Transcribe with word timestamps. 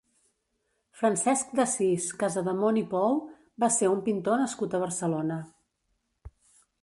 Francesc 0.99 1.51
d'Assís 1.59 2.07
Casademont 2.23 2.79
i 2.81 2.83
Pou 2.95 3.19
va 3.65 3.71
ser 3.77 3.91
un 3.97 4.03
pintor 4.07 4.41
nascut 4.45 4.73
a 4.79 4.83
Barcelona. 4.87 5.37